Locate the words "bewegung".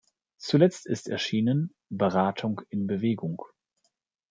2.87-3.39